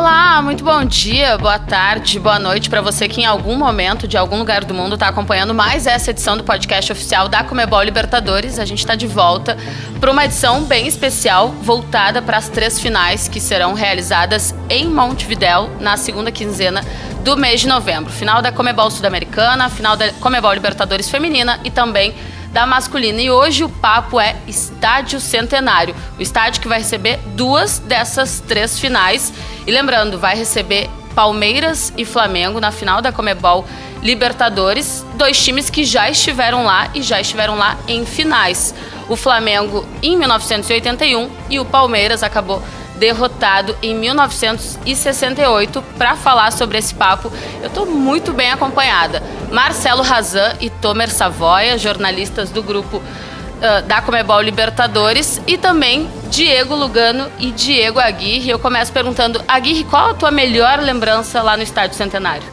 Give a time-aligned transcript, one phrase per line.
[0.00, 4.16] Olá, muito bom dia, boa tarde, boa noite para você que em algum momento, de
[4.16, 8.58] algum lugar do mundo, está acompanhando mais essa edição do podcast oficial da Comebol Libertadores.
[8.58, 9.58] A gente está de volta
[10.00, 15.68] para uma edição bem especial, voltada para as três finais que serão realizadas em Montevidéu
[15.78, 16.80] na segunda quinzena
[17.22, 18.10] do mês de novembro.
[18.10, 22.14] Final da Comebol Sul-Americana, final da Comebol Libertadores Feminina e também
[22.50, 23.20] da masculina.
[23.20, 28.78] E hoje o papo é Estádio Centenário, o estádio que vai receber duas dessas três
[28.78, 29.32] finais.
[29.66, 33.64] E lembrando, vai receber Palmeiras e Flamengo na final da Comebol
[34.02, 38.74] Libertadores, dois times que já estiveram lá e já estiveram lá em finais.
[39.08, 42.62] O Flamengo em 1981 e o Palmeiras acabou
[43.00, 45.82] derrotado em 1968.
[45.96, 49.22] Para falar sobre esse papo, eu estou muito bem acompanhada.
[49.50, 56.74] Marcelo Razan e Tomer Savoia, jornalistas do grupo uh, da Comebol Libertadores, e também Diego
[56.74, 58.50] Lugano e Diego Aguirre.
[58.50, 62.46] Eu começo perguntando, Aguirre, qual a tua melhor lembrança lá no Estádio Centenário?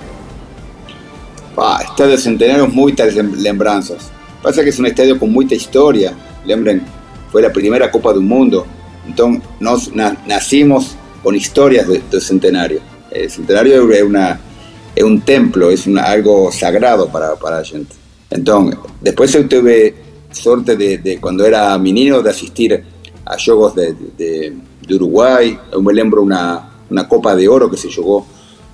[1.58, 4.10] Ah, Estádio Centenário, muitas lembranças.
[4.42, 6.16] Pasa que es un estadio con mucha historia.
[6.46, 6.86] Lembren,
[7.32, 8.66] fue la primera Copa del Mundo
[9.08, 9.94] Entonces, nos
[10.28, 12.82] nacimos con historias del centenario.
[13.10, 14.40] El centenario es, una,
[14.96, 17.96] es un templo, es algo sagrado para, para la gente.
[18.30, 19.96] Entonces, después yo tuve
[20.32, 22.84] suerte de, cuando era menino de asistir
[23.26, 25.58] a juegos de, de, Uruguay.
[25.72, 28.26] Yo me lembro una, una Copa de Oro que se jugó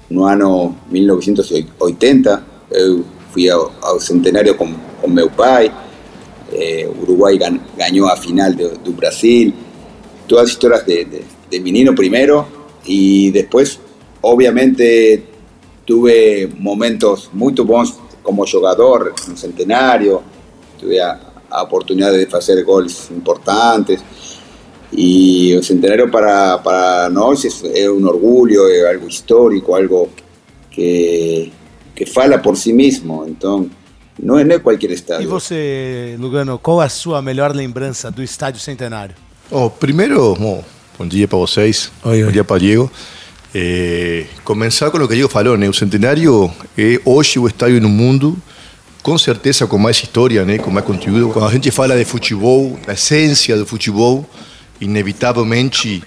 [0.10, 2.46] no año 1980.
[2.72, 5.72] Yo fui al centenario con, con meu pai.
[6.52, 7.40] Eh, Uruguay
[7.76, 9.54] ganó a final de, de Brasil
[10.28, 12.48] todas historias de, de, menino primero
[12.86, 13.80] y después,
[14.22, 15.24] obviamente,
[15.86, 20.22] tuve momentos muy buenos como jugador en Centenario,
[20.80, 21.20] tuve a,
[21.62, 24.02] oportunidad de hacer goles importantes
[24.92, 30.10] y el Centenario para, para nosotros es, un orgullo, es algo histórico, algo
[30.72, 31.52] que,
[31.94, 33.72] que fala por sí mismo, entonces
[34.22, 35.24] não é, cualquier estadio.
[35.24, 39.16] E você, Lugano, qual a sua melhor lembrança do Estádio Centenário?
[39.52, 40.64] Oh, primeiro, bom,
[40.98, 42.90] bom dia para vocês, oi, bom dia para Diego.
[43.54, 45.68] É, começar com o que Diego falou, né?
[45.70, 48.38] O Centenário é hoje o estádio no mundo
[49.04, 50.58] com certeza com mais história, né?
[50.58, 51.30] com mais conteúdo.
[51.34, 54.28] Quando a gente fala de futebol, da essência do futebol,
[54.80, 56.02] inevitavelmente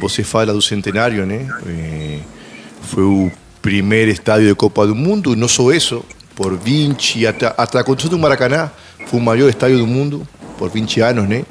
[0.00, 1.46] você fala do Centenário, né?
[1.66, 2.18] É,
[2.82, 3.30] foi o
[3.62, 8.18] primeiro estádio de Copa do Mundo, não só isso, por 20, até, até a construção
[8.18, 8.68] do Maracanã,
[9.06, 10.26] foi o maior estádio do mundo
[10.58, 11.44] por 20 anos, né?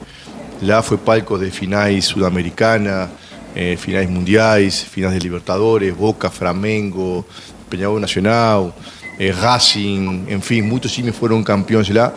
[0.63, 3.12] Lá foi palco de finais sudamericana,
[3.53, 7.25] eh, finais mundiais, finais de Libertadores, Boca, Flamengo,
[7.69, 8.74] Peñarol Nacional,
[9.19, 12.13] eh, Racing, enfim, muitos times foram campeões lá.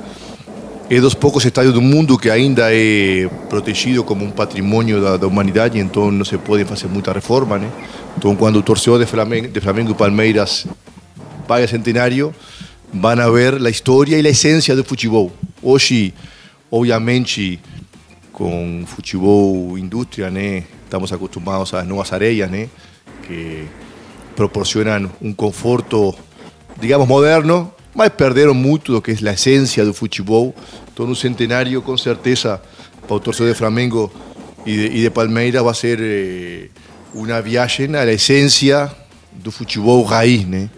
[0.89, 5.27] É dos poucos estádios do mundo que ainda é protegido como um patrimônio da, da
[5.27, 7.59] humanidade, então não se pode fazer muita reforma.
[7.59, 7.69] Né?
[8.17, 10.69] Então, quando torcedor de Flamengo, de Flamengo e Palmeiras
[11.49, 12.33] vai a Centenário,
[12.95, 15.33] vão a ver a história e a essência do futebol.
[15.61, 16.15] Hoje,
[16.71, 17.59] obviamente,
[18.37, 20.65] com futebol indústria, né?
[20.85, 22.69] Estamos acostumados às novas areias, né?
[23.27, 23.65] Que
[24.37, 26.15] proporcionam um conforto,
[26.79, 30.55] digamos, moderno, mas perderam muito do que é a essência do futebol.
[30.93, 32.61] Então, no centenário, com certeza,
[33.07, 34.13] para o torcedor de Flamengo
[34.67, 36.69] e de, e de Palmeiras, ser eh,
[37.15, 38.95] uma viagem à essência
[39.33, 40.69] do futebol raiz, né?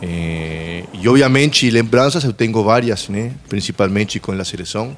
[0.00, 3.32] Eh, obviamente lembranças eu tenho várias, né?
[3.50, 4.96] Principalmente com a seleção,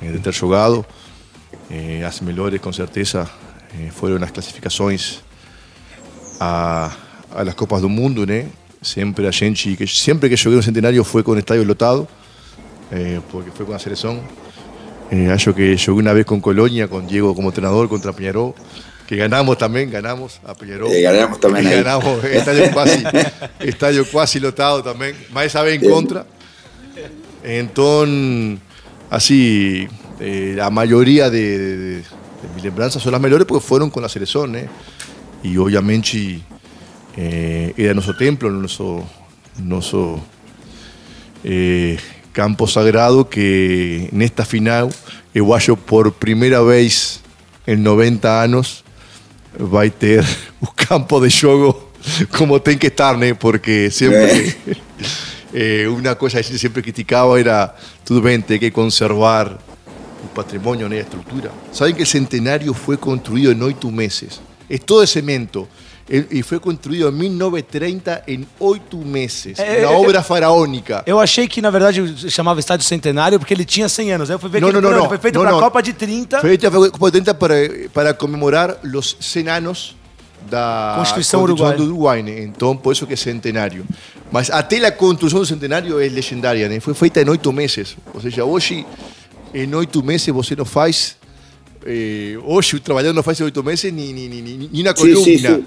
[0.00, 0.86] eh, de ter.
[1.70, 3.28] Eh, as melhores, com certeza,
[3.74, 5.20] eh, foram as classificações
[6.40, 6.90] a,
[7.34, 8.46] a las Copas do Mundo, né?
[8.80, 12.06] Sempre a gente, que, sempre que joguei no Centenário foi com o estádio lotado,
[12.92, 14.22] eh, porque foi com a seleção.
[15.10, 18.54] Eh, acho que joguei uma vez com Colônia, com Diego como treinador, contra Peñarol,
[19.06, 20.90] que ganamos também, ganamos a Peñarol.
[20.92, 21.82] Eh, ganamos também aí.
[21.82, 23.02] Ganamos, estádio quase,
[23.60, 26.26] estádio quase lotado também, mas essa vez em contra.
[27.44, 28.58] Então,
[29.10, 29.88] assim,
[30.20, 32.04] eh, la mayoría de, de, de,
[32.54, 34.68] mis lembranzas son las mejores porque fueron con la selección, ¿eh?
[35.42, 36.40] Y obviamente
[37.16, 39.04] eh, era nuestro templo, nuestro,
[39.58, 40.20] nuestro
[41.44, 41.98] eh,
[42.32, 44.90] campo sagrado que en esta final,
[45.34, 47.20] Guayo por primera vez
[47.66, 48.82] en 90 años
[49.56, 50.24] va a tener
[50.60, 51.88] un campo de juego
[52.36, 53.34] como tiene que estar, ¿eh?
[53.34, 54.56] porque siempre
[55.52, 59.58] eh, una cosa que siempre criticaba era, tú ven, hay que conservar
[60.38, 61.50] patrimonio, ni estructura.
[61.72, 64.40] Saben que el centenario fue construido en ocho meses.
[64.68, 65.68] Es todo de cemento.
[66.10, 69.58] E foi construído em 1930 em oito meses.
[69.58, 71.02] É, uma obra faraônica.
[71.04, 74.30] Eu achei que, na verdade, chamava Estádio Centenário porque ele tinha 100 anos.
[74.30, 76.40] Eu fui ver não, que não, não, não, foi feito para a Copa de 30.
[76.40, 77.54] Foi feito para a Copa de 30 para,
[77.92, 79.96] para comemorar os 100 anos
[80.48, 81.76] da Constituição Uruguai.
[81.76, 82.42] do Uruguai, né?
[82.42, 83.84] Então, por isso que é centenário.
[84.32, 86.80] Mas até a construção do centenário é legendária, né?
[86.80, 87.98] Foi feita em oito meses.
[88.14, 88.86] Ou seja, hoje,
[89.54, 91.16] em oito meses, você não faz...
[91.86, 94.90] Eh, hoje, o trabalhador não faz em oito meses ni, ni, ni, ni ni una
[94.90, 95.24] Sí, columna.
[95.24, 95.64] sí, sí.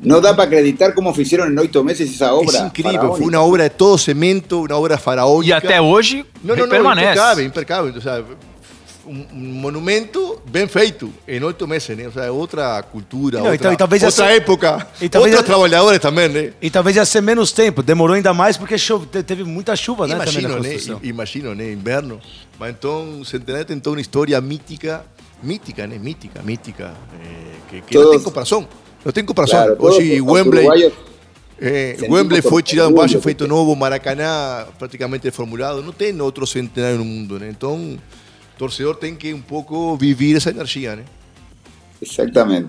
[0.00, 2.56] No da para acreditar cómo hicieron en ocho meses esa obra.
[2.58, 5.48] Es incrível, foi uma obra de todo cemento, uma obra faraônica.
[5.50, 7.08] E até hoje Não, não, não, permanece.
[7.10, 7.94] impecável, impecável.
[7.96, 8.24] O sea,
[9.08, 12.06] um, um monumento bem feito em oito meses, né?
[12.08, 15.98] O sea, outra cultura, Não, outra, e talvez outra essa- época, e talvez outros trabalhadores
[16.00, 16.52] também, né?
[16.60, 20.06] E talvez ia ser menos tempo, demorou ainda mais porque chove, te- teve muita chuva,
[20.06, 20.14] né?
[20.14, 20.76] Imagino, né?
[21.02, 21.72] Imagino, né?
[21.72, 22.20] Inverno.
[22.58, 25.04] Mas então, o Centenário tem toda uma história mítica,
[25.42, 25.98] mítica, né?
[25.98, 26.92] Mítica, mítica,
[27.24, 28.68] eh, que, que não tem comparação.
[29.04, 29.64] Não tem comparação.
[29.64, 30.92] Claro, Hoje, Wembley...
[31.60, 35.82] Eh, Wembley foi tirado embaixo, feito novo, Maracanã praticamente reformulado.
[35.82, 37.48] Não tem outro centenário no mundo, né?
[37.50, 37.98] Então,
[38.58, 41.04] torcedor tem que um pouco viver essa energia, né?
[42.02, 42.68] Exatamente.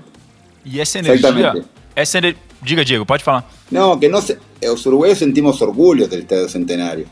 [0.64, 1.66] E essa energia.
[1.96, 2.36] Essa ener...
[2.62, 3.50] Diga, Diego, pode falar.
[3.72, 7.08] Não, que nós, os uruguaios sentimos orgulho do Estádio Centenário.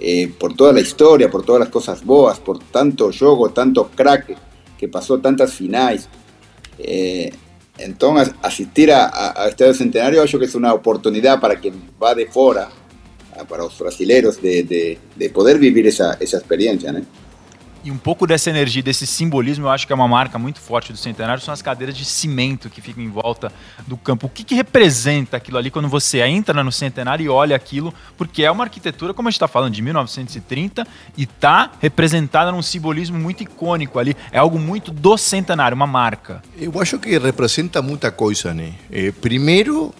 [0.00, 4.36] Eh, por toda a história, por todas as coisas boas, por tanto jogo, tanto craque
[4.78, 6.08] que passou, tantas finais.
[6.78, 7.32] Eh,
[7.78, 12.14] então, assistir a, a, a Estádio Centenário, acho que é uma oportunidade para quem vá
[12.14, 12.68] de fora,
[13.36, 16.92] ah, para os brasileiros, de, de, de poder viver essa, essa experiência.
[17.86, 20.92] E um pouco dessa energia, desse simbolismo, eu acho que é uma marca muito forte
[20.92, 23.52] do Centenário, são as cadeiras de cimento que ficam em volta
[23.86, 24.26] do campo.
[24.26, 27.94] O que, que representa aquilo ali quando você entra no Centenário e olha aquilo?
[28.18, 30.84] Porque é uma arquitetura, como a gente está falando, de 1930
[31.16, 34.16] e está representada num simbolismo muito icônico ali.
[34.32, 36.42] É algo muito do Centenário, uma marca.
[36.58, 38.74] Eu acho que representa muita coisa, né?
[38.90, 39.94] Eh, primeiro,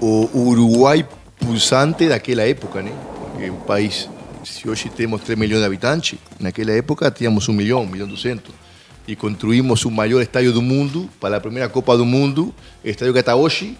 [0.00, 1.06] o Uruguai
[1.38, 2.92] pulsante daquela época, né?
[3.20, 4.08] Porque o país,
[4.44, 8.10] se hoje temos 3 milhões de habitantes, naquela época tínhamos 1 milhão, 1 milhão e
[8.10, 8.54] 200.
[9.06, 12.54] E construímos o maior estádio do mundo para a primeira Copa do Mundo,
[12.84, 13.76] estádio que até hoje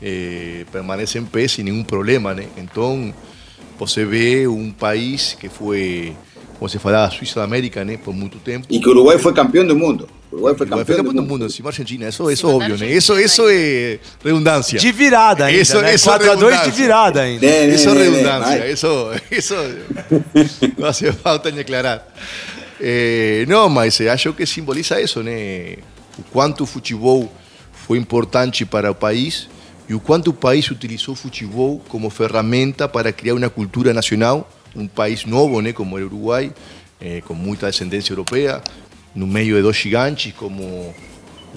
[0.00, 2.46] eh, permanece em pé sem nenhum problema, né?
[2.56, 3.12] Então,
[3.78, 6.14] você vê um país que foi,
[6.58, 7.84] como se falava, a Suíça América?
[8.04, 8.66] Por muito tempo.
[8.70, 10.08] Y que Uruguay fue campeón del mundo.
[10.30, 11.46] Uruguay fue campeón, campeão del do mundo.
[11.46, 12.86] encima da Argentina, isso, isso é óbvio, né?
[12.92, 14.78] Isso, isso é redundância.
[14.78, 15.94] De virada ainda, Isso- né?
[15.94, 16.72] isso é 4x2 de redundância.
[16.72, 17.46] virada ainda.
[17.46, 18.70] Né, né, Isso é né, né, redundância, vai.
[18.72, 19.54] isso, isso
[20.76, 22.06] não hace falta nem aclarar.
[22.80, 25.76] Eh, não, mas eu acho que simboliza isso, né?
[26.18, 27.32] O quanto o futebol
[27.86, 29.48] foi importante para o país
[29.88, 34.48] e o quanto o país utilizou o futebol como ferramenta para criar uma cultura nacional,
[34.76, 36.52] um país novo, né, como é o Uruguai,
[37.00, 38.60] eh, com muita descendência europeia,
[39.14, 40.94] no meio de dois gigantes como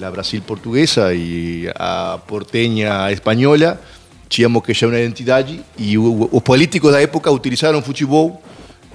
[0.01, 3.79] a Brasil portuguesa e a porteña espanhola,
[4.27, 8.41] tínhamos que já uma identidade e os políticos da época utilizaram o futebol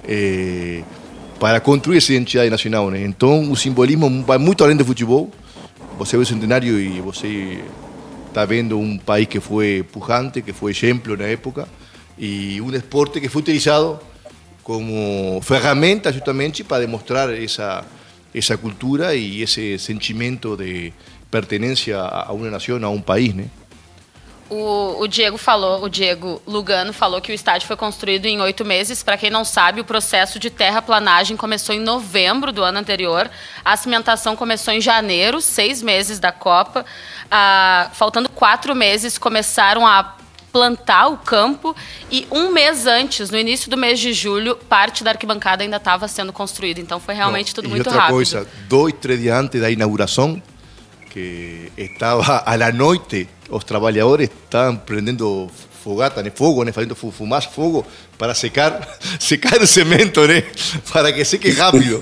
[0.03, 0.81] eh,
[1.39, 2.89] para construir essa identidade nacional.
[2.89, 3.03] Né?
[3.03, 5.29] Então, o simbolismo vai muito além do futebol.
[5.97, 7.01] Você vê o centenário e
[8.27, 11.67] está vendo um país que foi pujante, que foi exemplo na época,
[12.17, 13.99] e um esporte que foi utilizado
[14.63, 17.85] como ferramenta justamente para demonstrar essa,
[18.37, 20.93] essa cultura e esse sentimento de
[21.29, 23.33] pertenência a uma nação, a um país.
[23.33, 23.45] Né?
[24.49, 28.63] O, o Diego falou, o Diego Lugano falou que o estádio foi construído em oito
[28.63, 29.03] meses.
[29.03, 33.29] Para quem não sabe, o processo de terraplanagem começou em novembro do ano anterior.
[33.63, 36.85] A cimentação começou em janeiro, seis meses da Copa.
[37.29, 40.15] Ah, faltando quatro meses, começaram a
[40.51, 41.75] plantar o campo
[42.11, 46.07] e um mês antes, no início do mês de julho, parte da arquibancada ainda estava
[46.07, 46.79] sendo construída.
[46.79, 48.15] Então foi realmente tudo e muito outra rápido.
[48.15, 50.41] coisa, dois, três dias antes da inauguração,
[51.11, 55.49] que estava à noite, os trabalhadores estavam prendendo
[55.83, 57.85] fogata, né, fogo, né, fazendo fu- fumaça, fogo,
[58.17, 58.85] para secar,
[59.19, 60.43] secar o cemento, né,
[60.91, 62.01] para que seque rápido,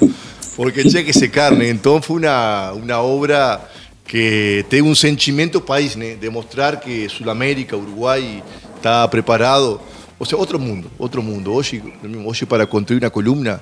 [0.56, 1.70] porque tinha que secar, né.
[1.70, 3.62] Então foi uma, uma obra
[4.06, 8.44] que tem um sentimento país, né, demonstrar que Sul-América, Uruguai
[8.78, 9.82] está preparado,
[10.20, 11.52] ou seja, outro mundo, outro mundo.
[11.52, 11.82] Hoje,
[12.26, 13.62] hoje para construir uma coluna,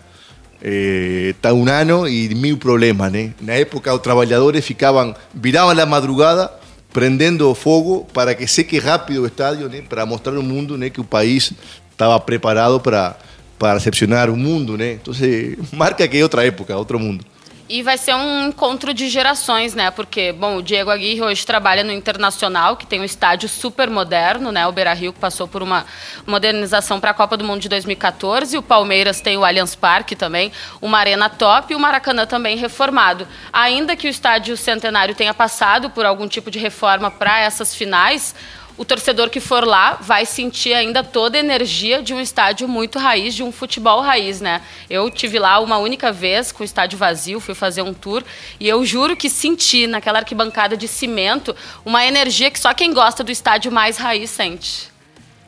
[0.62, 3.34] está un ano y mil problemas, né?
[3.42, 6.52] Na época os trabalhadores ficavam, viravam madrugada
[6.94, 9.82] prendendo fogo para que seque rápido o estádio, né?
[9.82, 11.52] Para mostrar ao mundo, que o país
[11.92, 13.18] estava preparado para
[13.60, 14.94] para recepcionar o mundo, né?
[14.94, 15.14] Então,
[15.72, 17.26] marca que é outra época, outro mundo.
[17.70, 19.89] E vai ser um encontro de gerações, né?
[19.89, 24.51] Porque, bom, o Diego Aguirre hoje trabalha no Internacional, que tem um estádio super moderno,
[24.51, 24.67] né?
[24.67, 25.86] O Beira-Rio que passou por uma
[26.27, 28.58] modernização para a Copa do Mundo de 2014.
[28.58, 30.51] O Palmeiras tem o Allianz Parque também,
[30.82, 33.25] uma arena top e o Maracanã também reformado.
[33.53, 38.36] Ainda que o estádio Centenário tenha passado por algum tipo de reforma para essas finais,
[38.77, 42.98] o torcedor que for lá vai sentir ainda toda a energia de um estádio muito
[42.98, 44.62] raiz, de um futebol raiz, né?
[44.89, 48.24] Eu tive lá uma única vez com o estádio vazio, fui fazer um tour
[48.60, 53.24] e eu juro que senti naquela arquibancada de cimento uma energia que só quem gosta
[53.24, 54.92] do estádio mais raiz sente.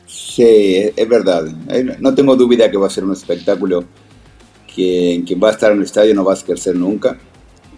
[0.06, 1.46] Sí, es verdad.
[1.68, 3.84] Eh, no tengo duda que va a ser un espectáculo
[4.66, 7.18] que quien va a estar no va a esquecer nunca.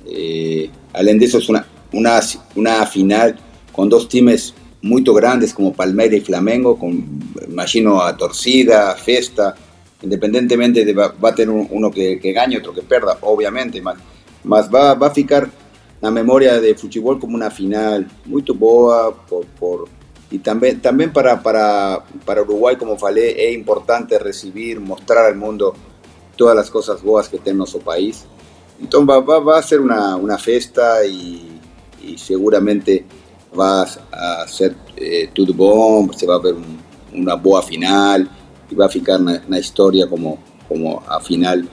[0.07, 2.21] Eh, de eso es una, una,
[2.55, 3.37] una final
[3.73, 7.05] con dos times muy grandes como Palmeiras y Flamengo, con,
[7.49, 9.55] imagino, a torcida, festa,
[10.03, 13.97] independientemente de va, a tener uno que, que gane, otro que perda, obviamente, más,
[14.45, 15.51] más va, va a ficar
[16.01, 19.89] la memoria de fútbol como una final muy boa por, por,
[20.31, 25.75] y también, también para, para, para Uruguay, como falei, es importante recibir, mostrar al mundo
[26.37, 28.27] todas las cosas boas que tiene nuestro país.
[28.81, 31.61] Entonces va, va, va a ser una, una festa y,
[32.01, 33.05] y seguramente
[33.59, 36.79] va a ser eh, todo bom, se va a ver un,
[37.13, 38.29] una boa final
[38.71, 40.39] y va a ficar na, na historia como,
[40.69, 41.69] como a final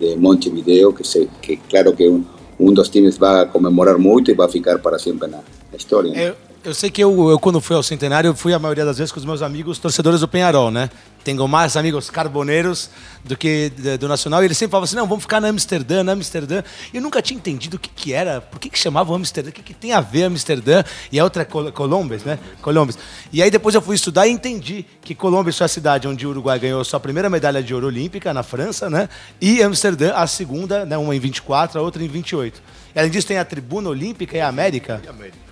[0.00, 2.26] de Montevideo, que, se, que claro que un,
[2.58, 6.12] um dos times vai comemorar muito e vai ficar para sempre na, na história.
[6.12, 6.28] Né?
[6.28, 9.12] Eu, eu sei que eu, eu, quando fui ao centenário, fui a maioria das vezes
[9.12, 10.90] com os meus amigos torcedores do Penharol, né?
[11.22, 12.90] Tenho mais amigos carboneiros
[13.24, 14.42] do que do Nacional.
[14.42, 16.62] E eles sempre falavam assim: não, vamos ficar na Amsterdã, na Amsterdã.
[16.92, 19.62] Eu nunca tinha entendido o que, que era, por que, que chamavam Amsterdã, o que,
[19.62, 20.82] que tem a ver Amsterdã.
[21.12, 22.38] E a outra é Col Colombes, né?
[22.62, 22.98] Colombes.
[23.32, 26.30] E aí depois eu fui estudar e entendi que Colombes foi a cidade onde o
[26.30, 29.08] Uruguai ganhou sua primeira medalha de ouro olímpica, na França, né?
[29.40, 30.96] E Amsterdã, a segunda, né?
[30.96, 32.62] uma em 24, a outra em 28.
[32.94, 35.00] E além disso, tem a Tribuna Olímpica e a América.
[35.04, 35.47] E América.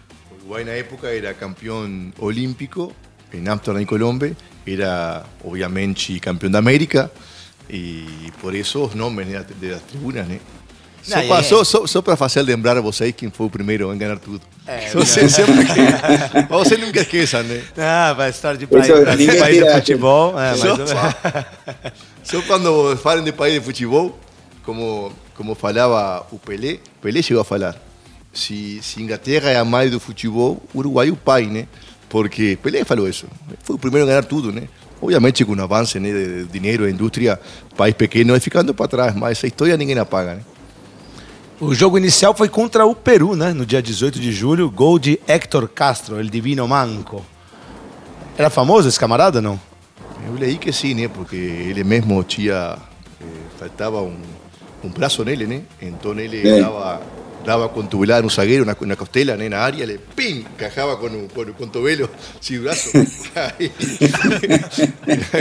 [0.46, 2.92] Uruguay en la época era campeón olímpico
[3.32, 4.32] en Amsterdam y Colombia,
[4.64, 7.10] era obviamente campeón de América
[7.68, 9.28] y por eso los nombres
[9.60, 10.40] de las tribunas, ¿eh?
[11.02, 11.42] Só, é.
[11.42, 14.40] só, só, só para fazer lembrar a vocês quem foi o primeiro a ganhar tudo.
[14.66, 17.62] É, você sempre que, você nunca esqueça, né?
[17.78, 20.40] Ah, vai história de país, de país de futebol.
[20.40, 21.94] É, só, mas...
[22.24, 24.18] só quando falam de país de futebol,
[24.64, 27.85] como, como falava o Pelé, Pelé chegou a falar.
[28.36, 31.66] Se, se Inglaterra é a mãe do futebol, Uruguai é o pai, né?
[32.06, 33.26] Porque Pelé falou isso.
[33.62, 34.68] Foi o primeiro a ganhar tudo, né?
[35.00, 37.40] Obviamente com o avanço né, de dinheiro, a indústria,
[37.76, 40.42] país pequeno vai ficando para trás, mas essa história ninguém apaga, né?
[41.58, 43.54] O jogo inicial foi contra o Peru, né?
[43.54, 47.24] No dia 18 de julho, gol de Héctor Castro, el divino manco.
[48.36, 49.58] Era famoso esse camarada, não?
[50.26, 51.08] Eu leí que sim, né?
[51.08, 52.76] Porque ele mesmo tinha...
[53.18, 53.24] Eh,
[53.58, 54.18] faltava um,
[54.84, 55.62] um braço nele, né?
[55.80, 56.60] Então ele é.
[56.60, 57.00] dava
[57.44, 60.44] daba con tubulada en un zaguero, una, una costela, nena área, le ¡pim!
[60.56, 62.08] Cajaba con un, con, con tobelo,
[62.40, 62.90] sin brazo.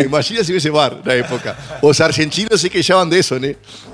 [0.05, 1.57] Imagina si hubiese bar en la época.
[1.81, 3.47] Los argentinos se quejaban de eso, ¿no?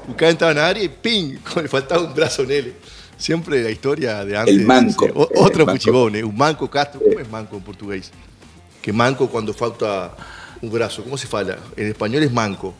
[0.08, 1.38] Buscaban entraba en área y ¡pim!
[1.62, 2.74] Le faltaba un brazo en él.
[3.17, 4.55] Siempre la historia de antes.
[4.55, 5.05] El manco.
[5.13, 6.24] O, otro puchibón, ¿eh?
[6.24, 7.00] Un manco Castro.
[7.00, 8.12] ¿Cómo es manco en portugués?
[8.81, 10.15] Que manco cuando falta
[10.60, 11.03] un brazo.
[11.03, 11.55] ¿Cómo se fala?
[11.77, 12.74] En español es manco.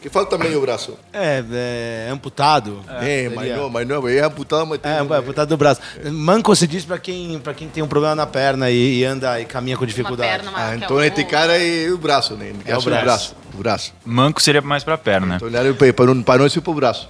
[0.00, 0.96] Que falta meio braço.
[1.12, 2.80] É, é amputado.
[3.00, 4.92] É, é mas, não, mas não, é amputado, mas tem.
[4.92, 5.80] É, é amputado do braço.
[6.02, 6.08] É.
[6.10, 9.40] Manco se diz para quem, pra quem tem um problema na perna e, e anda
[9.40, 10.42] e caminha com dificuldade.
[10.42, 12.52] Uma perna, ah, então esse cara é o braço, né?
[12.64, 13.04] É o braço.
[13.04, 13.36] braço.
[13.54, 13.94] O braço.
[14.04, 15.36] Manco seria mais para perna.
[15.36, 17.08] Então ele para nós e para o braço.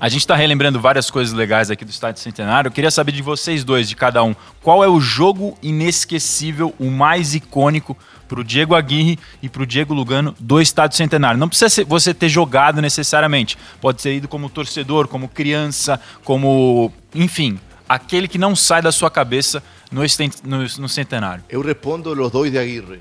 [0.00, 2.68] A gente está relembrando várias coisas legais aqui do Estádio Centenário.
[2.68, 6.90] Eu queria saber de vocês dois, de cada um, qual é o jogo inesquecível, o
[6.90, 7.94] mais icônico
[8.30, 11.36] para o Diego Aguirre e para o Diego Lugano do Estádio Centenário.
[11.36, 13.58] Não precisa você ter jogado necessariamente.
[13.80, 16.92] Pode ser ido como torcedor, como criança, como.
[17.12, 17.58] Enfim,
[17.88, 19.60] aquele que não sai da sua cabeça
[19.90, 20.02] no,
[20.44, 21.42] no, no Centenário.
[21.48, 23.00] Eu respondo os dois de Aguirre.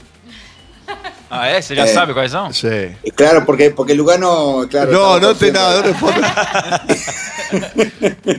[1.32, 1.62] Ah, é?
[1.62, 2.52] Você já eh, sabe quais são?
[2.52, 2.96] Sim.
[3.16, 4.68] Claro, porque, porque Lugano.
[4.68, 6.20] Claro, não, não tem nada, eu respondo.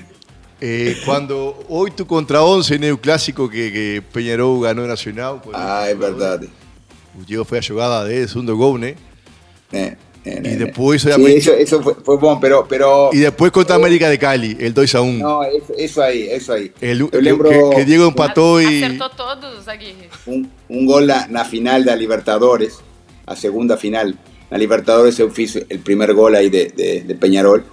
[0.63, 5.41] Eh, cuando 8 contra 11 en el clásico que, que Peñarol ganó Nacional.
[5.55, 6.43] Ah, es verdad.
[7.19, 8.95] O Diego foi a jogada de segundo gol, né?
[9.73, 9.97] É.
[10.23, 13.79] É, e depois, sí, isso, isso foi, foi, bom, pero, pero e depois contra a
[13.79, 16.71] América de Cali, el 2 a 1 Não, isso, isso aí, isso aí.
[16.83, 20.11] El, Eu lembro que, que Diego empatou e acertou todos, Aguirre.
[20.27, 22.81] Um, um gol na, na, final da Libertadores,
[23.27, 24.13] a segunda final.
[24.51, 27.65] Na Libertadores eu fiz o primeiro gol aí de, de, de Peñarol,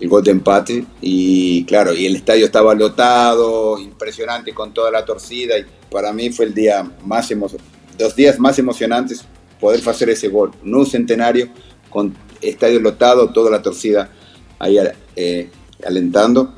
[0.00, 5.04] el gol de empate y claro, y el estadio estaba lotado, impresionante con toda la
[5.04, 9.24] torcida y para mí fue el día más emocionante dos días más emocionantes
[9.60, 10.52] poder hacer ese gol.
[10.62, 11.48] No un centenario
[11.90, 14.10] con estadio lotado, toda la torcida
[14.58, 14.78] ahí
[15.14, 15.50] eh,
[15.86, 16.52] alentando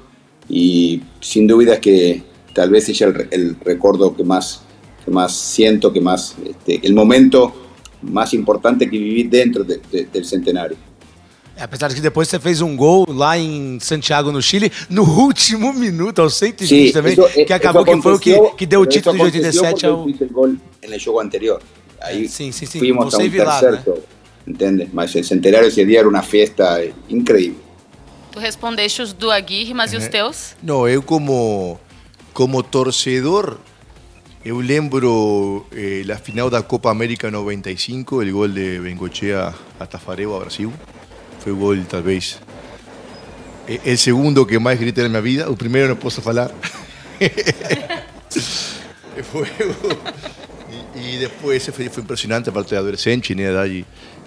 [0.49, 4.63] y sin duda que tal vez es el, recuerdo que más,
[5.05, 7.55] que más siento, que más, este, el momento
[8.03, 10.77] más importante que viví dentro de, de, del centenario.
[11.59, 15.73] Apesar de que depois você fez um gol lá em Santiago, no Chile, no último
[15.73, 18.81] minuto, aos 120 Sí, também, eso, eh, que acabou que foi o que, que deu
[18.81, 20.93] o título de aconteció 87 porque ao.
[20.95, 21.61] el juego anterior.
[22.01, 23.83] Ahí Sí, sí, sí, fuimos a você un e Vilar, tercer né?
[23.85, 24.03] juego,
[24.47, 24.89] ¿entiendes?
[24.93, 27.59] Mas el centenario ese día era una fiesta increíble.
[28.31, 30.55] Tu respondeste os do Aguirre, mas e os teus?
[30.63, 31.81] Não, eu como,
[32.33, 33.59] como torcedor,
[34.45, 40.37] eu lembro eh, la final da Copa América 95, el gol de Bengochea a Tafareo,
[40.37, 40.73] a Brasil.
[41.49, 42.39] foi gol, talvez,
[43.67, 45.51] é, é o segundo que mais gritei na minha vida.
[45.51, 46.51] O primeiro não posso falar.
[49.33, 49.49] foi o...
[50.95, 53.49] e, e, depois foi, foi impressionante a parte da adolescente, né?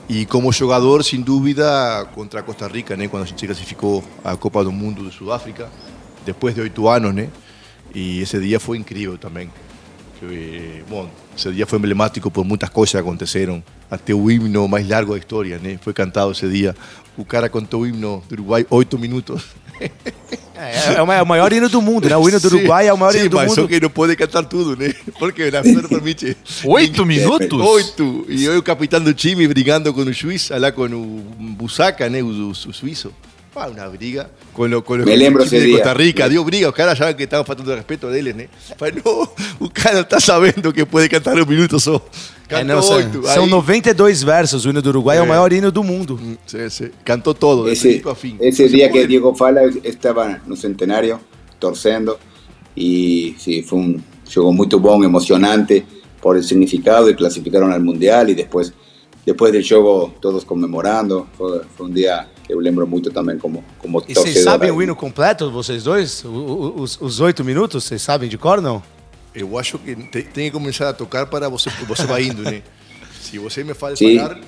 [0.09, 3.09] Y como jugador, sin duda, contra Costa Rica, ¿no?
[3.09, 5.69] cuando se clasificó a Copa del Mundo de Sudáfrica,
[6.25, 7.27] después de ocho años, ¿no?
[7.93, 9.51] y ese día fue increíble también.
[10.21, 13.61] Que, bom, esse dia foi emblemático por muitas coisas que aconteceram.
[13.89, 15.77] Até o himno mais largo da história, né?
[15.81, 16.75] Foi cantado esse dia.
[17.17, 19.43] O cara cantou o hino do Uruguai oito minutos.
[20.55, 22.15] É, é o ma- é o maior hino do mundo, né?
[22.15, 23.61] O hino do Sim, Uruguai é o maior sim, hino do mas mundo.
[23.63, 24.93] só que não pode cantar tudo, né?
[25.17, 26.37] Porque na FIFA não permite.
[26.63, 27.59] Oito minutos?
[27.59, 28.25] Oito.
[28.29, 31.23] E eu, o capitão do time, brigando com o juiz, lá com o
[31.57, 32.21] Busaca, né?
[32.21, 33.11] O, o, o suíço.
[33.53, 34.29] Ah, una briga.
[34.53, 35.31] Con lo, con lo de
[35.71, 38.49] Costa Rica, dio briga, os caras ya que estaba faltando de respeto de él, né?
[38.77, 39.01] Falei,
[39.59, 42.01] o cara está sabendo que pode cantar um minuto só.
[42.47, 44.65] É, não, são, são 92 versos.
[44.65, 45.19] O hino do Uruguai é.
[45.19, 45.25] é, eh.
[45.25, 46.17] o maior hino do mundo.
[46.21, 46.91] Mm, sí, sí.
[47.03, 51.19] Cantou todo, ese, a dia que Diego fala, estava no centenário,
[51.59, 52.17] torcendo.
[52.75, 55.85] E sí, foi um jogo muito bom, emocionante,
[56.21, 57.09] por el significado.
[57.09, 58.29] E classificaram ao Mundial.
[58.29, 58.73] E depois,
[59.25, 61.27] depois do jogo, todos comemorando.
[61.37, 64.43] Foi, foi um dia eu lembro muito também como, como E vocês torcedor.
[64.43, 64.75] sabem aí.
[64.75, 66.23] o hino completo, vocês dois?
[66.25, 68.83] O- o- Os, os oito minutos, vocês sabem de cor, não?
[69.33, 72.61] Eu acho que te- tem que começar a tocar para você, você vai indo, né?
[73.21, 74.39] Se você me faz falar...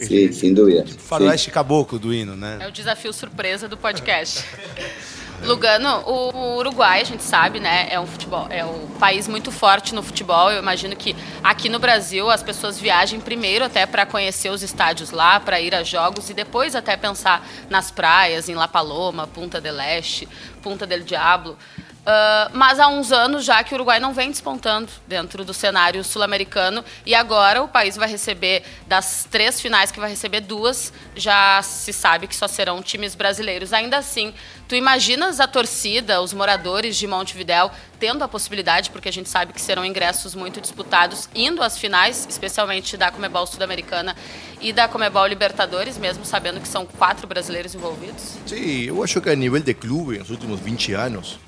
[0.00, 0.84] sí, sin duda.
[0.86, 0.94] sí.
[0.98, 2.66] Faroeste caboclo do hino, É né?
[2.68, 4.44] o desafio surpresa do podcast.
[5.44, 9.92] Lugano, o Uruguai, a gente sabe, né, é um futebol, é um país muito forte
[9.92, 10.52] no futebol.
[10.52, 15.10] Eu imagino que aqui no Brasil as pessoas viajem primeiro até para conhecer os estádios
[15.10, 19.60] lá, para ir a jogos e depois até pensar nas praias, em La Paloma, Punta
[19.60, 20.28] del Este,
[20.62, 21.58] Punta del Diablo.
[22.04, 26.02] Ah, mas há uns anos já que o Uruguai não vem despontando dentro do cenário
[26.02, 31.62] sul-americano e agora o país vai receber das três finais que vai receber duas já
[31.62, 33.72] se sabe que só serão times brasileiros.
[33.72, 34.34] Ainda assim,
[34.66, 39.52] tu imaginas a torcida, os moradores de Montevidéu tendo a possibilidade, porque a gente sabe
[39.52, 44.16] que serão ingressos muito disputados, indo às finais, especialmente da Comebol Sul-Americana
[44.60, 48.34] e da Comebol Libertadores, mesmo sabendo que são quatro brasileiros envolvidos?
[48.44, 51.38] Sí, eu acho que a nível de clube, nos últimos 20 anos,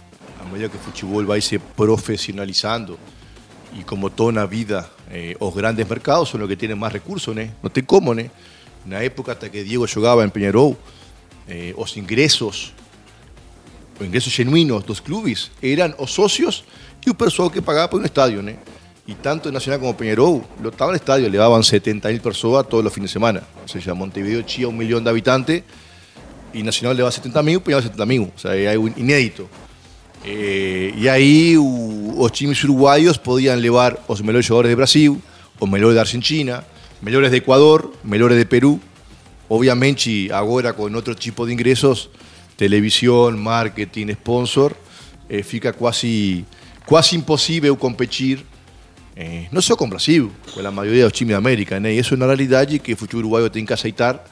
[0.44, 2.98] a medida que o futebol vai se profissionalizando,
[3.72, 7.34] e como toda na vida, eh, os grandes mercados são os que têm mais recursos,
[7.34, 7.50] né?
[7.62, 8.30] Não tem como, né?
[8.86, 10.76] Na época até que Diego jogava em Peñarol,
[11.48, 12.72] eh, os ingressos,
[13.98, 16.64] os ingressos genuínos dos clubes eram os sócios
[17.04, 18.56] e o pessoal que pagava por um estádio, né?
[19.06, 23.10] E tanto Nacional como Peñarol lotaban el estadio, levaban 70 mil personas todos los fines
[23.10, 23.42] de semana.
[23.64, 25.62] O sea, Montevideo tinha un millón de habitantes
[26.54, 28.32] y Nacional leva 70 mil, Peñarol 70 mil.
[28.34, 29.48] O sea, é algo inédito.
[30.24, 32.64] Eh, e aí o, os times
[33.22, 35.22] podiam levar os melhores jogadores de Brasil,
[35.60, 36.64] os melhores da Argentina,
[37.02, 38.80] melhores de Equador, melhores de Peru.
[39.48, 42.08] Obviamente, agora com outro tipo de ingressos,
[42.56, 44.72] televisão, marketing, sponsor,
[45.28, 46.44] eh, fica quase,
[46.86, 48.44] quase impossível competir
[49.16, 51.92] eh, não só com o Brasil, com a maioria dos times da América, né?
[51.92, 54.24] E isso é uma realidade que o futebol uruguaio tem que aceitar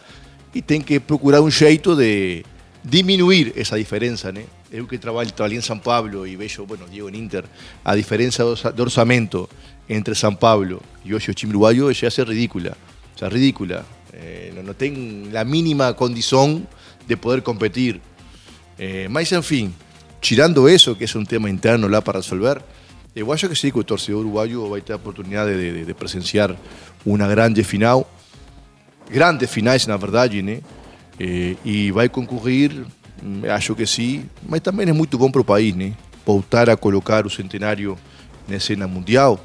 [0.55, 2.45] e tem que procurar um jeito de
[2.85, 4.45] diminuir essa diferença, né?
[4.71, 7.45] Eu que trabalho, trabalhei em São Paulo e bueno, Diego em Inter,
[7.85, 8.42] a diferença
[8.75, 9.49] de orçamento
[9.88, 12.77] entre São Paulo e hoje o time uruguaio já é ridícula,
[13.14, 13.85] o sea, ridícula.
[14.12, 16.66] Eh, não, não tem a mínima condição
[17.07, 18.01] de poder competir.
[18.79, 19.75] Eh, mas, enfim,
[20.21, 22.62] tirando isso, que é um tema interno lá para resolver,
[23.14, 25.95] eu acho que sim, que o torcedor uruguaio vai ter a oportunidade de, de, de
[25.95, 26.57] presenciar
[27.05, 28.11] uma grande final,
[29.11, 30.61] grandes finais, na verdade, né?
[31.25, 32.73] Eh, e vai concorrer,
[33.23, 35.93] hum, acho que sim, mas também é muito bom para o país, né?
[36.27, 37.97] Voltar a colocar o centenário
[38.49, 39.39] na cena mundial,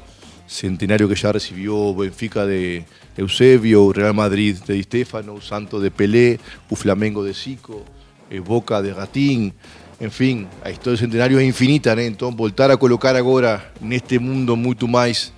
[0.44, 2.82] centenário que já recebeu o Benfica de
[3.16, 7.84] Eusebio, o Real Madrid de Di Stefano, o Santos de Pelé, o Flamengo de Zico,
[8.28, 9.52] eh, Boca de Gatín,
[10.00, 12.06] enfim, a história do centenário é infinita, né?
[12.06, 15.32] Então, voltar a colocar agora neste mundo muito mais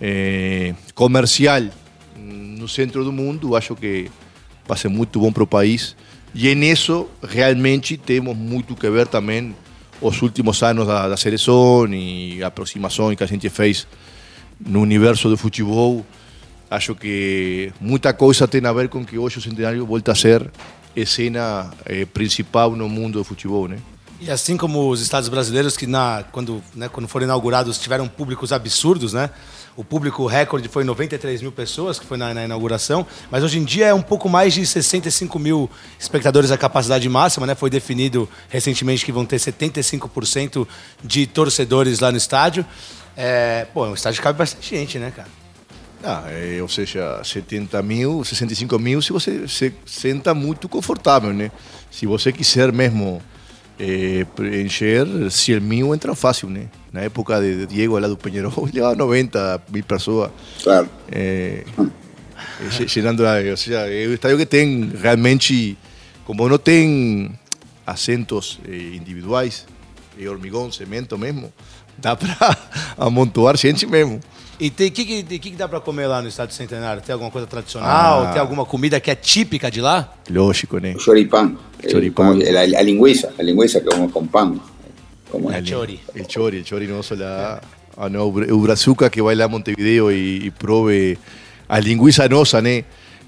[0.00, 4.10] eh, comercial mm, no centro do mundo, acho que
[4.66, 5.96] vai ser muito bom para o país.
[6.34, 9.54] E em isso, realmente, temos muito que ver também
[10.00, 13.86] os últimos anos da, da seleção e a aproximação que a gente fez
[14.58, 16.04] no universo do futebol.
[16.70, 20.50] Acho que muita coisa tem a ver com que hoje o centenário volta a ser
[21.06, 23.78] cena eh, principal no mundo do futebol, né?
[24.20, 28.52] E assim como os estados brasileiros, que na, quando, né, quando foram inaugurados tiveram públicos
[28.52, 29.30] absurdos, né?
[29.74, 33.64] O público recorde foi 93 mil pessoas, que foi na, na, inauguração, mas hoje em
[33.64, 37.54] dia é um pouco mais de 65 mil espectadores a capacidade máxima, né?
[37.54, 40.66] Foi definido recentemente que vão ter 75%
[41.02, 42.66] de torcedores lá no estádio.
[43.16, 45.28] É, pô, um estádio cabe bastante gente, né, cara?
[46.04, 51.50] Ah, é, ou seja, 70 mil, 65 mil, se você se senta muito confortável, né?
[51.90, 53.22] Se você quiser mesmo
[53.78, 54.26] eh,
[54.62, 56.66] encher 100 mil, entra fácil, né?
[56.92, 60.30] Na época de Diego lá do Peñarol, llegaba 90 mil pessoas.
[60.62, 60.88] Claro.
[61.10, 61.64] Eh,
[62.94, 65.76] llenando, ou seja, é um estádio que tem realmente,
[66.26, 67.32] como não tem
[67.86, 69.66] assentos eh, individuais,
[70.20, 71.50] é hormigão, cemento mesmo,
[71.96, 72.56] dá para
[72.98, 74.20] amontoar gente mesmo.
[74.60, 77.02] E o que, que, que, dá para comer lá no Estádio Centenário?
[77.02, 78.24] Tem alguma coisa tradicional?
[78.24, 78.32] Ah.
[78.32, 80.12] Tem alguma comida que é típica de lá?
[80.30, 80.92] Lógico, né?
[80.94, 81.56] O choripán.
[81.90, 82.38] choripán.
[82.38, 84.60] A, a linguiça, a linguiça que vamos com pão.
[85.32, 85.64] ¿Cómo el.
[85.64, 85.98] Chori.
[86.14, 87.62] El Chori, el Chori no la
[87.96, 91.16] a no, Ubrazuca que baila a Montevideo y, y prove
[91.68, 92.84] a linguiza no sané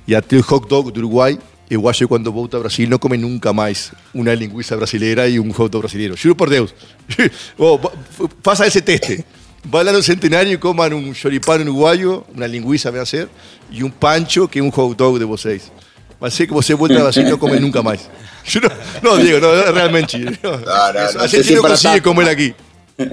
[0.07, 1.39] y a teo hot dog de Uruguay.
[1.71, 5.51] E guayo cuando vota a Brasil no come nunca más una linguiça brasileira y un
[5.51, 6.15] hot dog brasileiro.
[6.15, 6.75] Juro por Dios.
[7.59, 7.81] oh,
[8.43, 9.25] pasa ese teste.
[9.65, 13.31] Vayan al centenario y coman un choripán uruguayo, una linguiça a hacer,
[13.73, 15.73] y un pancho que es un hot dog de vosotros.
[16.31, 18.09] Ser que você volta ao Brasil e não come nunca mais.
[19.03, 20.19] Não, não Diego, não, realmente.
[20.19, 22.55] Não, no, no, a gente não consigue comer aqui.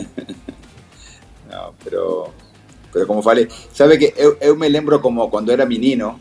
[1.51, 2.29] Não, pero,
[2.93, 6.17] pero como falei, sabe que eu, eu me lembro como quando era menino,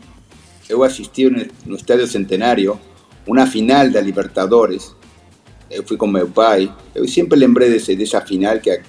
[0.67, 2.77] eu assisti no, no Estádio Centenário
[3.25, 4.93] uma final da Libertadores.
[5.69, 6.69] Eu fui com meu pai.
[6.93, 8.81] Eu sempre lembrei desse, dessa final que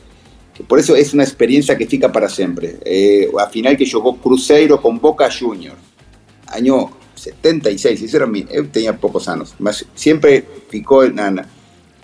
[0.67, 2.79] por eso es una experiencia que fica para siempre.
[2.85, 5.79] Eh, a final que jugó Cruzeiro con Boca Juniors,
[6.49, 6.91] año
[7.23, 9.55] 76, eso era mi, yo tenía pocos años,
[9.95, 11.41] siempre ficó en, en,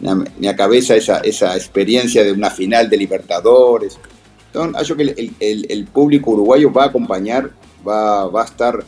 [0.00, 3.98] en, cabeza esa, esa experiencia de una final de Libertadores.
[4.46, 7.50] Entonces, yo que el, el, el, público uruguayo va a acompañar,
[7.86, 8.84] va, va a estar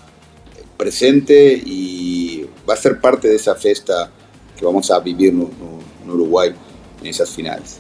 [0.76, 4.10] presente y va a ser parte de esa fiesta
[4.56, 6.54] que vamos a vivir en, en Uruguay
[7.00, 7.78] en esas finales.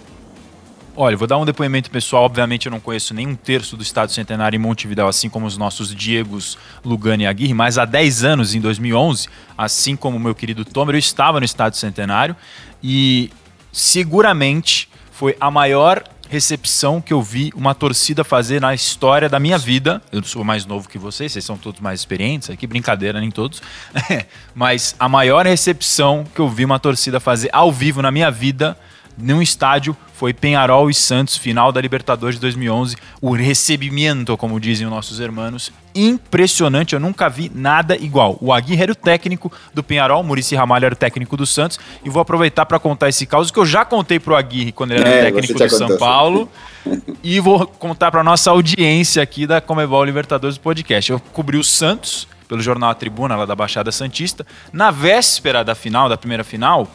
[1.02, 2.24] Olha, vou dar um depoimento pessoal.
[2.24, 5.56] Obviamente, eu não conheço nem um terço do Estado Centenário em Montevidéu, assim como os
[5.56, 10.34] nossos Diegos, Lugano e Aguirre, mas há 10 anos, em 2011, assim como o meu
[10.34, 12.36] querido Tomer, eu estava no Estado Centenário
[12.82, 13.30] e
[13.72, 19.56] seguramente foi a maior recepção que eu vi uma torcida fazer na história da minha
[19.56, 20.02] vida.
[20.12, 23.62] Eu sou mais novo que vocês, vocês são todos mais experientes aqui, brincadeira, nem todos.
[24.54, 28.76] Mas a maior recepção que eu vi uma torcida fazer ao vivo na minha vida
[29.22, 32.94] num estádio foi Penharol e Santos, final da Libertadores de 2011.
[33.22, 36.92] O recebimento, como dizem os nossos irmãos, impressionante.
[36.92, 38.36] Eu nunca vi nada igual.
[38.38, 41.80] O Aguirre era o técnico do Penharol, Murici Ramalho era o técnico do Santos.
[42.04, 44.92] E vou aproveitar para contar esse caso que eu já contei para o Aguirre quando
[44.92, 46.50] ele era é, técnico do São Paulo.
[47.24, 51.12] e vou contar para nossa audiência aqui da Comebol Libertadores Podcast.
[51.12, 54.44] Eu cobri o Santos pelo jornal A Tribuna, lá da Baixada Santista.
[54.72, 56.88] Na véspera da final, da primeira final,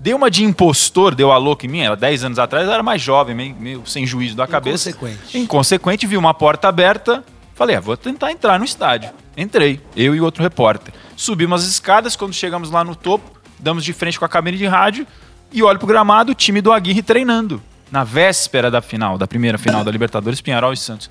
[0.00, 1.80] Deu uma de impostor, deu a louca em mim.
[1.80, 4.90] Ela, 10 anos atrás, eu era mais jovem, meio, meio sem juízo da cabeça.
[4.90, 5.38] Inconsequente.
[5.38, 7.24] Inconsequente, vi uma porta aberta.
[7.54, 9.10] Falei, ah, vou tentar entrar no estádio.
[9.36, 10.94] Entrei, eu e outro repórter.
[11.16, 14.66] Subimos as escadas, quando chegamos lá no topo, damos de frente com a cabine de
[14.66, 15.04] rádio
[15.52, 17.60] e olho pro gramado, o time do Aguirre treinando.
[17.90, 21.10] Na véspera da final, da primeira final da Libertadores, Pinharol e Santos.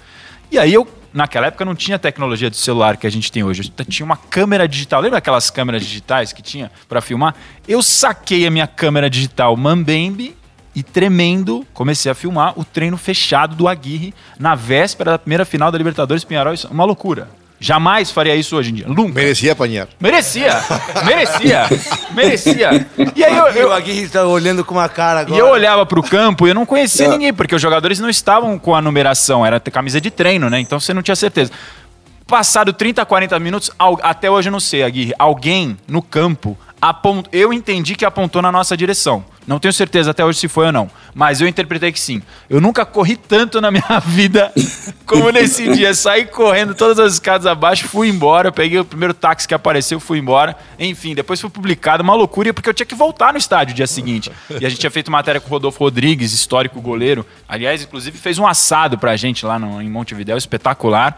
[0.50, 3.70] E aí eu, naquela época, não tinha tecnologia de celular que a gente tem hoje.
[3.90, 5.02] Tinha uma câmera digital.
[5.02, 7.36] Lembra aquelas câmeras digitais que tinha para filmar?
[7.68, 10.36] Eu saquei a minha câmera digital Mambembe
[10.74, 15.72] e tremendo, comecei a filmar o treino fechado do Aguirre na véspera da primeira final
[15.72, 16.54] da Libertadores Pinharol.
[16.70, 17.28] Uma loucura.
[17.60, 18.88] Jamais faria isso hoje em dia.
[18.88, 19.14] Nunca.
[19.14, 19.88] Merecia apanhar.
[20.00, 20.64] Merecia.
[21.06, 21.70] Merecia.
[22.14, 22.88] Merecia.
[23.16, 23.70] E aí eu, eu...
[23.70, 25.36] O Aguirre está olhando com uma cara agora.
[25.36, 27.14] E eu olhava para o campo e eu não conhecia não.
[27.14, 30.60] ninguém, porque os jogadores não estavam com a numeração, era camisa de treino, né?
[30.60, 31.52] Então você não tinha certeza.
[32.28, 33.72] Passado 30, 40 minutos,
[34.04, 37.28] até hoje eu não sei, Aguirre, alguém no campo apont...
[37.32, 39.24] eu entendi que apontou na nossa direção.
[39.48, 42.22] Não tenho certeza até hoje se foi ou não, mas eu interpretei que sim.
[42.50, 44.52] Eu nunca corri tanto na minha vida
[45.06, 45.94] como nesse dia.
[45.94, 50.20] Saí correndo todas as escadas abaixo, fui embora, peguei o primeiro táxi que apareceu, fui
[50.20, 50.54] embora.
[50.78, 54.30] Enfim, depois foi publicado uma loucura porque eu tinha que voltar no estádio dia seguinte.
[54.50, 57.26] E a gente tinha feito matéria com o Rodolfo Rodrigues, histórico goleiro.
[57.48, 61.18] Aliás, inclusive fez um assado pra gente lá no, em Montevidéu, espetacular.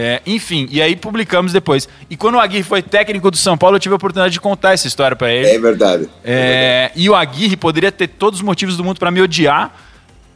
[0.00, 1.88] É, enfim, e aí publicamos depois.
[2.08, 4.72] E quando o Aguirre foi técnico do São Paulo, eu tive a oportunidade de contar
[4.72, 5.48] essa história para ele.
[5.48, 6.08] É verdade.
[6.22, 6.92] É, é verdade.
[7.02, 9.74] E o Aguirre poderia ter todos os motivos do mundo para me odiar.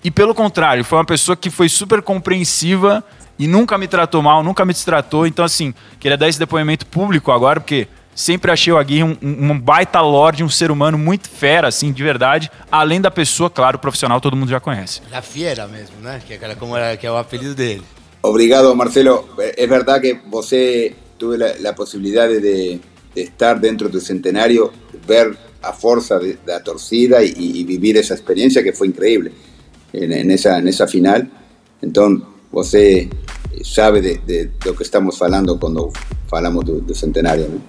[0.02, 3.04] E pelo contrário, foi uma pessoa que foi super compreensiva
[3.38, 5.28] e nunca me tratou mal, nunca me distratou.
[5.28, 9.58] Então, assim, queria dar esse depoimento público agora, porque Sempre achei o Aguirre um, um,
[9.58, 12.50] baita lorde, um ser humano muito fera, assim, de verdade.
[12.70, 15.00] Além da pessoa, claro, profissional, todo mundo já conhece.
[15.10, 16.20] La fiera mesmo, né?
[16.26, 17.82] Que é, como era, que é o apelido dele.
[18.22, 19.28] Obrigado, Marcelo.
[19.38, 22.80] É verdade que você teve a possibilidade de,
[23.14, 24.72] de, estar dentro do centenário,
[25.06, 29.30] ver a força da torcida e, e, vivir essa experiência que foi incrível
[29.92, 31.22] nessa, nessa final.
[31.82, 33.08] Então, você
[33.64, 35.92] sabe de, de, do que estamos falando quando
[36.28, 37.48] falamos do, do centenário.
[37.48, 37.60] Né?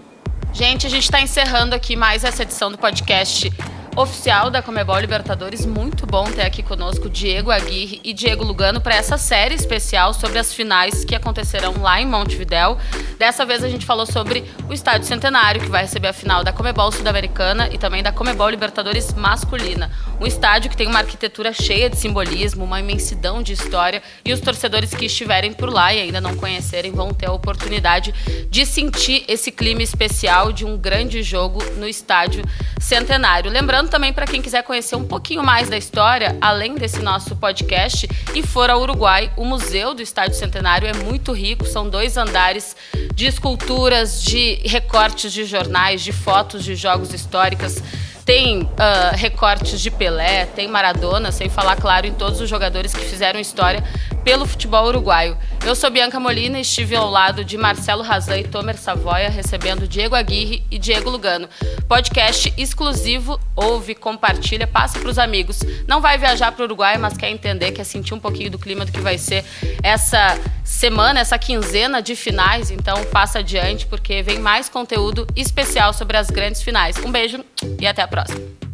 [0.54, 3.52] Gente, a gente está encerrando aqui mais essa edição do podcast
[3.96, 5.66] oficial da Comebol Libertadores.
[5.66, 10.40] Muito bom ter aqui conosco Diego Aguirre e Diego Lugano para essa série especial sobre
[10.40, 12.78] as finais que acontecerão lá em Montevidéu.
[13.20, 16.52] Dessa vez a gente falou sobre o Estádio Centenário, que vai receber a final da
[16.52, 19.92] Comebol Sul-Americana e também da Comebol Libertadores masculina.
[20.20, 24.40] Um estádio que tem uma arquitetura cheia de simbolismo, uma imensidão de história e os
[24.40, 28.14] torcedores que estiverem por lá e ainda não conhecerem vão ter a oportunidade
[28.50, 32.44] de sentir esse clima especial de um grande jogo no Estádio
[32.80, 33.52] Centenário.
[33.52, 37.36] Lembrando Lembrando também para quem quiser conhecer um pouquinho mais da história, além desse nosso
[37.36, 42.16] podcast, e for ao Uruguai, o Museu do Estádio Centenário é muito rico, são dois
[42.16, 42.78] andares
[43.14, 47.82] de esculturas, de recortes de jornais, de fotos de jogos históricos
[48.26, 48.70] tem uh,
[49.16, 53.84] recortes de Pelé, tem Maradona, sem falar, claro, em todos os jogadores que fizeram história
[54.24, 55.38] pelo futebol uruguaio.
[55.66, 59.88] Eu sou Bianca Molina e estive ao lado de Marcelo Razan e Tomer Savoia, recebendo
[59.88, 61.48] Diego Aguirre e Diego Lugano.
[61.88, 65.60] Podcast exclusivo, ouve, compartilha, passa para os amigos.
[65.88, 68.84] Não vai viajar para o Uruguai, mas quer entender, quer sentir um pouquinho do clima
[68.84, 69.46] do que vai ser
[69.82, 76.18] essa semana, essa quinzena de finais, então passa adiante, porque vem mais conteúdo especial sobre
[76.18, 76.98] as grandes finais.
[76.98, 77.40] Um beijo
[77.80, 78.73] e até a próxima.